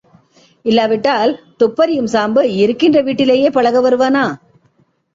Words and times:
இல்லாவிட்டால் 0.65 1.31
துப்பறியும் 1.59 2.09
சாம்பு 2.13 2.43
இருக்கின்ற 2.57 3.01
வீட்டிலேயே 3.01 3.49
பழக 3.49 3.81
வருவானா? 3.81 4.25